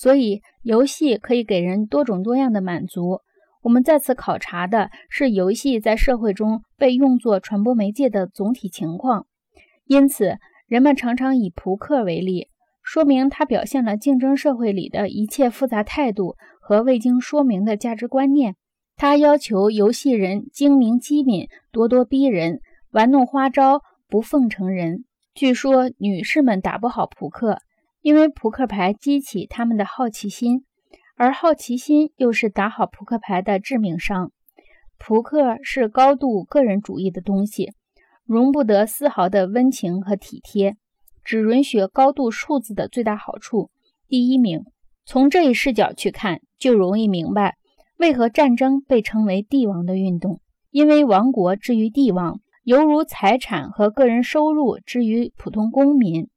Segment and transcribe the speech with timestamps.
[0.00, 3.20] 所以游戏可以给人多种多样的满足。
[3.60, 9.26] 我们再次考察的是游戏在社会中被用作传播媒介的总体情况。
[9.84, 12.48] 因此，人们常常以扑克为例，
[12.82, 18.56] 说明它表现了竞争社会里的一切复杂态度和未经说明的价值观念。
[18.96, 22.60] 它要求游戏人精明机敏、咄咄逼人、
[22.90, 25.04] 玩弄花招、不奉承人。
[25.34, 27.58] 据说女士们打不好扑克，
[28.02, 30.64] 因为扑克牌激起他们的好奇心。
[31.16, 34.32] 而好奇心又是打好扑克牌的致命伤。
[34.96, 37.72] 扑克是高度个人主义的东西，
[38.24, 40.76] 容不得丝毫的温情和体贴，
[41.22, 43.70] 只允许高度数字的最大好处。
[44.08, 44.64] 第一名，
[45.04, 47.56] 从这一视角去看，就容易明白
[47.98, 50.40] 为何战争被称为帝王的运动。
[50.70, 56.30] 因为王国之于帝王，犹如财产和个人收入之于普通公民。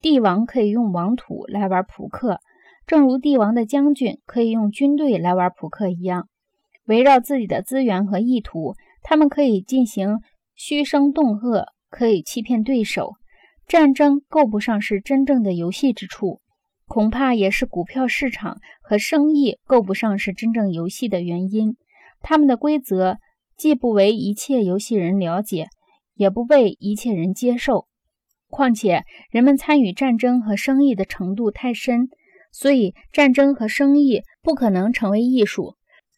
[0.00, 2.40] 帝王可以用王土来玩扑克。
[2.86, 6.26] 正如帝王的将军可以用军队来玩扑克一样，
[6.86, 10.18] 围绕自己的资源和意图，他们可以进行
[10.54, 13.12] 虚声恫吓，可以欺骗对手。
[13.68, 16.40] 战争够不上是真正的游戏之处，
[16.86, 21.76] 恐怕也是股票市场和生意够不上是真正游戏的原因。
[22.20, 23.18] 他们的规则
[23.56, 25.68] 既不为一切游戏人了解，
[26.14, 27.86] 也不被一切人接受。
[28.50, 32.08] 况且，人们参与战争和生意的程度太深。
[32.52, 35.76] 所以，战争和生意不可能成为艺术，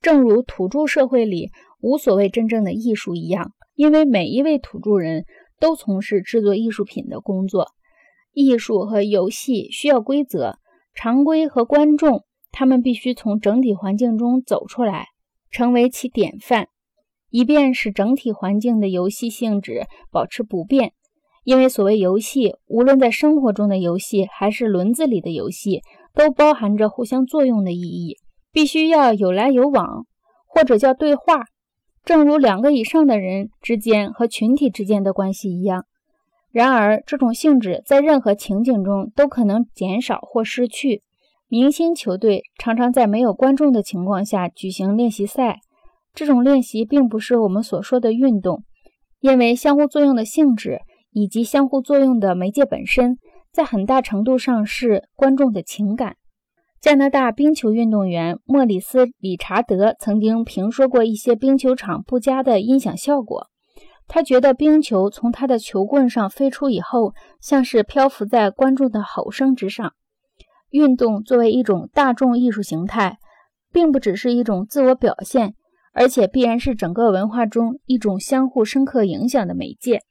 [0.00, 1.50] 正如土著社会里
[1.80, 3.52] 无所谓真正的艺术一样。
[3.74, 5.26] 因为每一位土著人
[5.60, 7.72] 都从事制作艺术品的工作。
[8.32, 10.58] 艺术和游戏需要规则、
[10.94, 15.08] 常规和观众，他们必须从整体环境中走出来，
[15.50, 16.68] 成为其典范，
[17.30, 20.94] 以便使整体环境的游戏性质保持不变。
[21.44, 25.82] 因为所谓游戏，无论在生活中的游戏还是轮子里的游戏。
[26.16, 28.18] 都包含着互相作用的意义，
[28.52, 30.06] 必须要有来有往，
[30.46, 31.46] 或者叫对话，
[32.04, 35.86] 正如两个以上的人之间和群体之间的关系一样。
[36.52, 41.02] 然而，这种性质在任何情景中都可能减少或失去。
[41.48, 45.58] 明星球队常常在没有观众的情况下举行练习赛，
[46.14, 48.62] 这种练习并不是我们所说的运动，
[49.18, 50.78] 因为相互作用的性质
[51.14, 53.16] 以及相互作用的媒介本身。
[53.50, 56.16] 在很大程度上是观众的情感。
[56.80, 63.46] 加拿大冰球运动员莫里斯·理查德曾经评说过一些冰球场不佳的音响效果。
[64.08, 69.92] 他觉得冰球从他的球棍上飞出以后，像是漂浮在观众的吼声之上。
[70.70, 73.18] 运动作为一种大众艺术形态，
[73.72, 75.54] 并不只是一种自我表现，
[75.92, 80.02] 而且必然是整个文化中一种相互深刻影响的媒介。